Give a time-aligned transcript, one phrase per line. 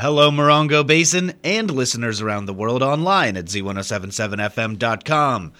[0.00, 5.52] Hello, Morongo Basin and listeners around the world online at z1077fm.com.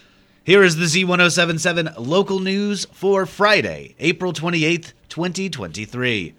[0.45, 6.35] Here is the Z1077 local news for Friday, April 28th, 2023.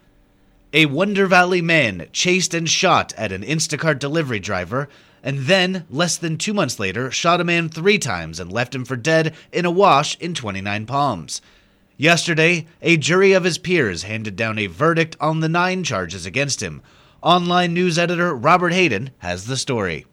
[0.71, 4.87] A Wonder Valley man chased and shot at an Instacart delivery driver,
[5.21, 8.85] and then, less than two months later, shot a man three times and left him
[8.85, 11.41] for dead in a wash in 29 Palms.
[11.97, 16.63] Yesterday, a jury of his peers handed down a verdict on the nine charges against
[16.63, 16.81] him.
[17.21, 20.05] Online news editor Robert Hayden has the story.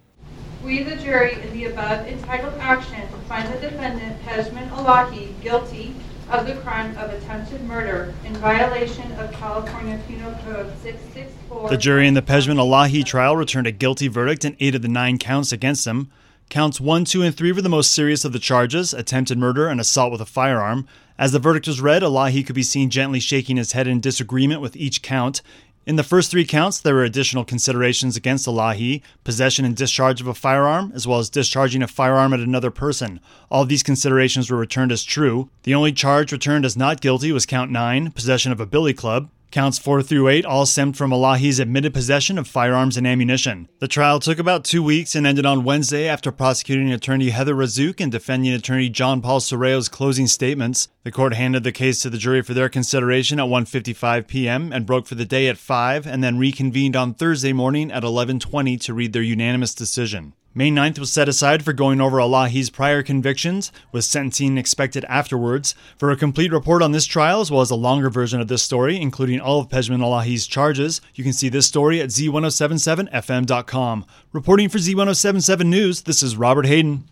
[0.65, 5.95] We, the jury, in the above entitled action, find the defendant, Pejman Elahi, guilty
[6.31, 11.69] of the crime of attempted murder in violation of California Penal Code 664.
[11.69, 14.89] The jury in the Pejman Elahi trial returned a guilty verdict in eight of the
[14.89, 16.11] nine counts against him.
[16.49, 19.81] Counts 1, 2, and 3 were the most serious of the charges attempted murder and
[19.81, 20.87] assault with a firearm.
[21.19, 24.61] As the verdict was read, Elahi could be seen gently shaking his head in disagreement
[24.61, 25.43] with each count.
[25.87, 30.27] In the first three counts, there were additional considerations against Elahi possession and discharge of
[30.27, 33.21] a firearm, as well as discharging a firearm at another person.
[33.53, 35.49] All these considerations were returned as true.
[35.63, 39.31] The only charge returned as not guilty was count 9, possession of a billy club.
[39.51, 43.69] Counts 4 through 8 all stemmed from Elahi's admitted possession of firearms and ammunition.
[43.79, 48.01] The trial took about two weeks and ended on Wednesday after prosecuting attorney Heather Razzouk
[48.01, 50.89] and defending attorney John Paul Soreo's closing statements.
[51.05, 54.73] The court handed the case to the jury for their consideration at 1:55 p.m.
[54.73, 58.81] and broke for the day at 5 and then reconvened on Thursday morning at 11:20
[58.81, 60.35] to read their unanimous decision.
[60.59, 65.75] May 9th was set aside for going over Elahi's prior convictions, with sentencing expected afterwards.
[65.99, 68.63] For a complete report on this trial, as well as a longer version of this
[68.63, 74.07] story, including all of Pejman Elahi's charges, you can see this story at z1077fm.com.
[74.33, 77.05] Reporting for Z1077 News, this is Robert Hayden.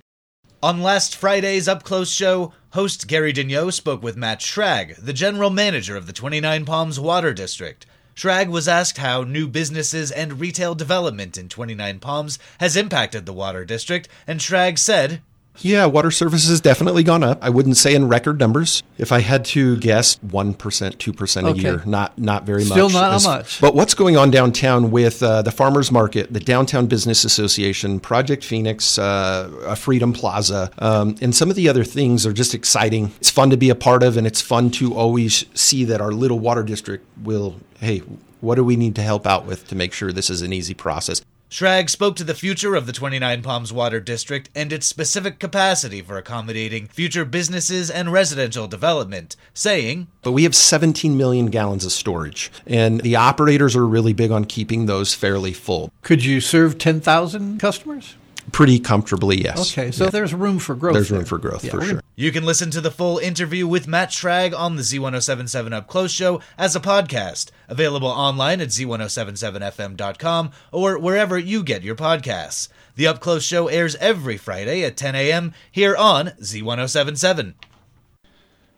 [0.62, 5.50] On last Friday's Up Close show, host Gary Daigneault spoke with Matt Schrag, the general
[5.50, 7.84] manager of the 29 Palms Water District.
[8.14, 13.32] Schrag was asked how new businesses and retail development in 29 Palms has impacted the
[13.32, 15.20] water district, and Schrag said,
[15.60, 17.38] yeah, water service has definitely gone up.
[17.42, 18.82] I wouldn't say in record numbers.
[18.98, 21.60] If I had to guess, one percent, two percent a Okay.
[21.62, 22.90] year, not not very Still much.
[22.92, 23.60] Still not As- much.
[23.60, 28.44] But what's going on downtown with uh, the farmers market, the Downtown Business Association, Project
[28.44, 33.12] Phoenix, uh, uh, Freedom Plaza, um, and some of the other things are just exciting.
[33.18, 36.12] It's fun to be a part of, and it's fun to always see that our
[36.12, 37.56] little water district will.
[37.80, 37.98] Hey,
[38.40, 40.74] what do we need to help out with to make sure this is an easy
[40.74, 41.22] process?
[41.54, 46.02] Schrag spoke to the future of the 29 Palms Water District and its specific capacity
[46.02, 51.92] for accommodating future businesses and residential development, saying, But we have 17 million gallons of
[51.92, 55.92] storage, and the operators are really big on keeping those fairly full.
[56.02, 58.16] Could you serve 10,000 customers?
[58.54, 59.72] Pretty comfortably, yes.
[59.76, 60.10] Okay, so Yeah.
[60.10, 60.94] there's room for growth.
[60.94, 61.26] there's room there.
[61.26, 62.00] for growth Yeah, for sure.
[62.14, 66.12] You can listen to the full interview with Matt Schrag on the Z1077 Up Close
[66.12, 72.68] show as a podcast, available online at z1077fm.com or wherever you get your podcasts.
[72.94, 75.52] The Up Close show airs every Friday at 10 a.m.
[75.72, 77.54] here on Z1077.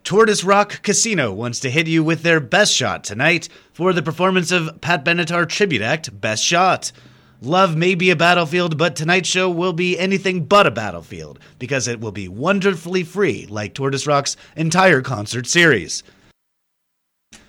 [0.05, 4.51] Tortoise Rock Casino wants to hit you with their best shot tonight for the performance
[4.51, 6.93] of Pat Benatar tribute act Best Shot.
[7.43, 11.87] Love may be a battlefield, but tonight's show will be anything but a battlefield because
[11.87, 16.03] it will be wonderfully free, like Tortoise Rock's entire concert series.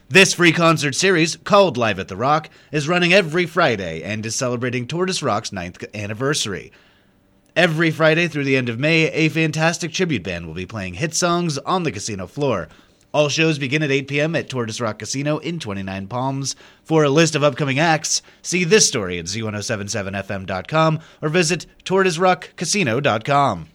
[0.09, 4.35] This free concert series, called Live at the Rock, is running every Friday and is
[4.35, 6.71] celebrating Tortoise Rock's ninth anniversary.
[7.55, 11.13] Every Friday through the end of May, a fantastic tribute band will be playing hit
[11.13, 12.67] songs on the casino floor.
[13.13, 14.35] All shows begin at 8 p.m.
[14.35, 16.55] at Tortoise Rock Casino in 29 Palms.
[16.83, 23.67] For a list of upcoming acts, see this story at z1077fm.com or visit tortoiserockcasino.com.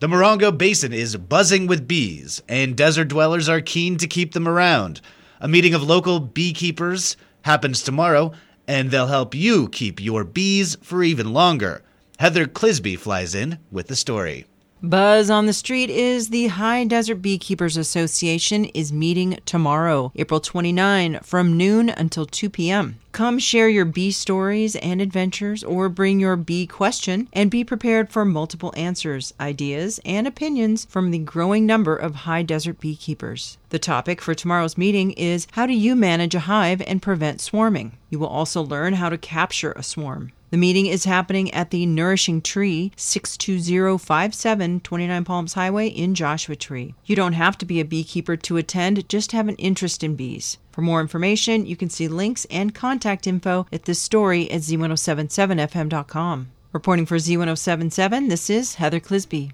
[0.00, 4.46] The Morongo Basin is buzzing with bees, and desert dwellers are keen to keep them
[4.46, 5.00] around.
[5.40, 8.32] A meeting of local beekeepers happens tomorrow,
[8.68, 11.82] and they'll help you keep your bees for even longer.
[12.20, 14.44] Heather Clisby flies in with the story.
[14.80, 21.18] Buzz on the Street is the High Desert Beekeepers Association is meeting tomorrow, April 29,
[21.24, 23.00] from noon until 2 p.m.
[23.10, 28.10] Come share your bee stories and adventures or bring your bee question and be prepared
[28.12, 33.58] for multiple answers, ideas, and opinions from the growing number of high desert beekeepers.
[33.70, 37.98] The topic for tomorrow's meeting is how do you manage a hive and prevent swarming?
[38.08, 40.32] You will also learn how to capture a swarm.
[40.50, 46.94] The meeting is happening at the Nourishing Tree, 62057 29 Palms Highway in Joshua Tree.
[47.04, 50.56] You don't have to be a beekeeper to attend, just have an interest in bees.
[50.72, 56.48] For more information, you can see links and contact info at this story at z1077fm.com.
[56.72, 59.52] Reporting for Z1077, this is Heather Clisby.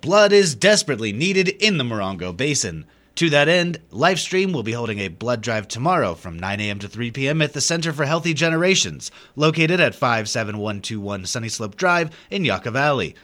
[0.00, 2.84] Blood is desperately needed in the Morongo Basin.
[3.16, 6.78] To that end, Lifestream will be holding a blood drive tomorrow from 9 a.m.
[6.78, 7.42] to 3 p.m.
[7.42, 13.16] at the Center for Healthy Generations, located at 57121 Sunny Slope Drive in Yucca Valley.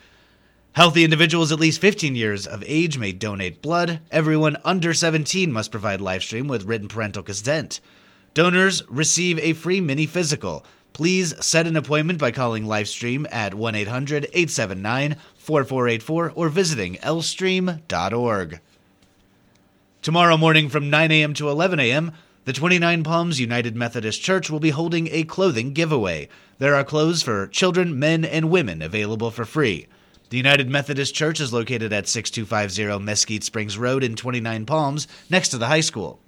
[0.73, 4.01] Healthy individuals at least 15 years of age may donate blood.
[4.11, 7.79] Everyone under 17 must provide Lifestream with written parental consent.
[8.35, 10.67] Donors receive a free mini physical.
[10.93, 18.61] Please set an appointment by calling Lifestream at 1 800 879 4484 or visiting lstream.org.
[20.03, 21.35] Tomorrow morning from 9 a.m.
[21.35, 22.13] to 11 a.m.,
[22.45, 26.29] the 29 Palms United Methodist Church will be holding a clothing giveaway.
[26.59, 29.87] There are clothes for children, men, and women available for free.
[30.31, 35.51] The United Methodist Church is located at 6250 Mesquite Springs Road in 29 Palms, next
[35.51, 36.21] to the high school.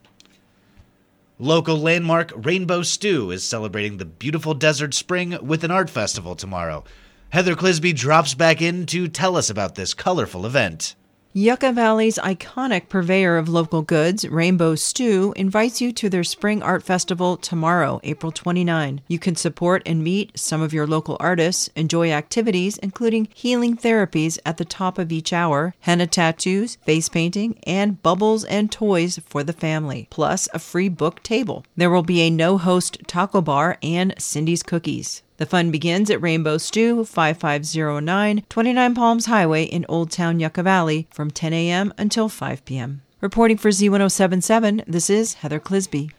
[1.39, 6.85] Local landmark Rainbow Stew is celebrating the beautiful desert spring with an art festival tomorrow.
[7.31, 10.95] Heather Clisby drops back in to tell us about this colorful event.
[11.33, 16.83] Yucca Valley's iconic purveyor of local goods, Rainbow Stew, invites you to their Spring Art
[16.83, 19.03] Festival tomorrow, April 29.
[19.07, 24.39] You can support and meet some of your local artists, enjoy activities including healing therapies
[24.47, 29.45] at the top of each hour, henna tattoos, face painting, and bubbles and toys for
[29.45, 31.67] the family, plus a free book table.
[31.77, 35.23] There will be a no host taco bar and Cindy's cookies.
[35.39, 41.09] The fun begins at Rainbow Stew, 5509 29 Palms Highway in Old Town Yucca Valley
[41.11, 41.93] from 10 a.m.
[41.99, 43.03] until 5 p.m.
[43.21, 46.11] Reporting for Z1077, this is Heather Clisby.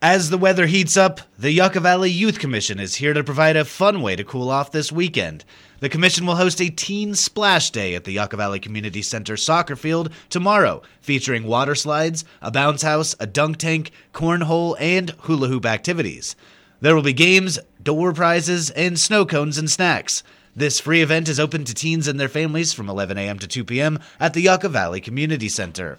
[0.00, 3.64] As the weather heats up, the Yucca Valley Youth Commission is here to provide a
[3.66, 5.44] fun way to cool off this weekend.
[5.80, 9.76] The Commission will host a Teen Splash Day at the Yucca Valley Community Center soccer
[9.76, 15.66] field tomorrow, featuring water slides, a bounce house, a dunk tank, cornhole, and hula hoop
[15.66, 16.36] activities.
[16.80, 20.22] There will be games, door prizes, and snow cones and snacks.
[20.54, 23.38] This free event is open to teens and their families from 11 a.m.
[23.38, 23.98] to 2 p.m.
[24.18, 25.98] at the Yucca Valley Community Center.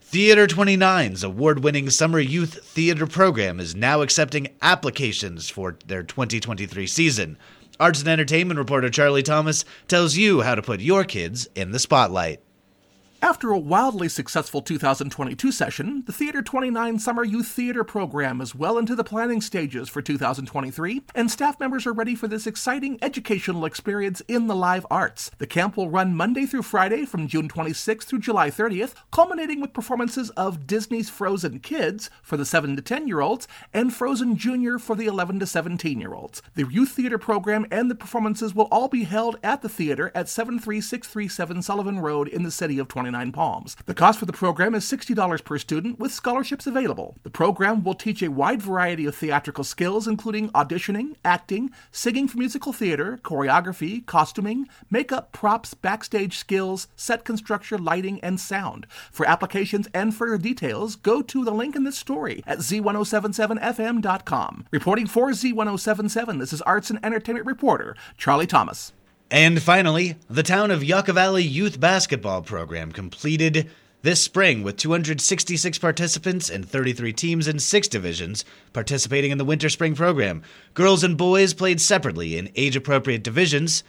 [0.00, 6.86] Theater 29's award winning summer youth theater program is now accepting applications for their 2023
[6.86, 7.36] season.
[7.78, 11.78] Arts and entertainment reporter Charlie Thomas tells you how to put your kids in the
[11.78, 12.40] spotlight.
[13.22, 18.78] After a wildly successful 2022 session, the Theater 29 Summer Youth Theater program is well
[18.78, 23.66] into the planning stages for 2023, and staff members are ready for this exciting educational
[23.66, 25.30] experience in the live arts.
[25.36, 29.74] The camp will run Monday through Friday from June 26th through July 30th, culminating with
[29.74, 34.78] performances of Disney's Frozen Kids for the 7 to 10 year olds and Frozen Junior
[34.78, 36.40] for the 11 to 17 year olds.
[36.54, 40.30] The youth theater program and the performances will all be held at the theater at
[40.30, 43.09] 73637 Sullivan Road in the city of 29.
[43.10, 43.76] 29 Palms.
[43.86, 47.16] The cost for the program is $60 per student with scholarships available.
[47.24, 52.38] The program will teach a wide variety of theatrical skills, including auditioning, acting, singing for
[52.38, 58.86] musical theater, choreography, costuming, makeup, props, backstage skills, set construction, lighting, and sound.
[59.10, 64.66] For applications and further details, go to the link in this story at z1077fm.com.
[64.70, 68.92] Reporting for Z1077, this is arts and entertainment reporter Charlie Thomas.
[69.30, 73.70] And finally, the town of Yucca Valley Youth Basketball Program completed
[74.02, 79.68] this spring with 266 participants and 33 teams in six divisions participating in the winter
[79.68, 80.42] spring program.
[80.74, 83.84] Girls and boys played separately in age appropriate divisions.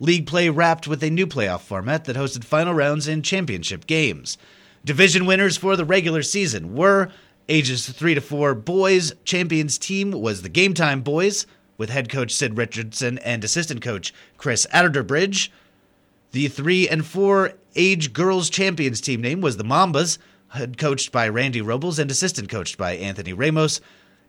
[0.00, 4.38] League play wrapped with a new playoff format that hosted final rounds and championship games.
[4.84, 7.10] Division winners for the regular season were
[7.48, 9.12] ages 3 to 4 boys.
[9.24, 11.46] Champions team was the Game Time Boys
[11.80, 15.48] with head coach Sid Richardson and assistant coach Chris Atterbridge.
[16.32, 20.18] The three and four age girls champions team name was the Mambas,
[20.48, 23.80] head coached by Randy Robles and assistant coached by Anthony Ramos.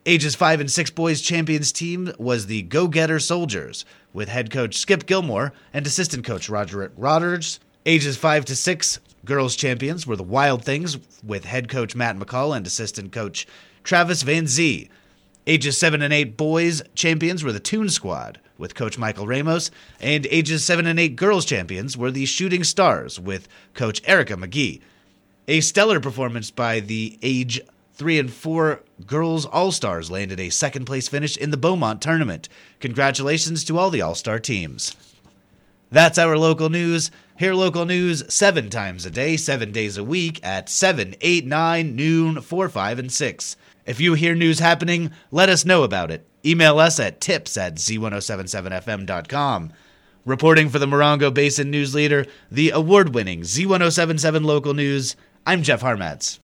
[0.05, 4.77] Ages 5 and 6 boys champions team was the Go Getter Soldiers, with head coach
[4.77, 7.59] Skip Gilmore and assistant coach Roger Rodgers.
[7.85, 12.55] Ages 5 to 6 girls champions were the Wild Things, with head coach Matt McCall
[12.55, 13.45] and assistant coach
[13.83, 14.89] Travis Van Zee.
[15.47, 20.27] Ages 7 and 8 boys champions were the Toon Squad with coach Michael Ramos, and
[20.27, 24.81] ages 7 and 8 girls champions were the Shooting Stars with coach Erica McGee.
[25.47, 27.59] A stellar performance by the age
[27.95, 32.47] 3 and 4 girls All-Stars landed a second place finish in the Beaumont tournament.
[32.79, 34.95] Congratulations to all the All-Star teams.
[35.89, 37.09] That's our local news.
[37.37, 41.95] Hear local news seven times a day, seven days a week at 7, 8, 9,
[41.95, 43.57] noon, 4, 5, and 6.
[43.91, 46.25] If you hear news happening, let us know about it.
[46.45, 49.73] Email us at tips at z1077fm.com.
[50.23, 55.81] Reporting for the Morongo Basin News Leader, the award winning Z1077 Local News, I'm Jeff
[55.81, 56.39] Harmatz.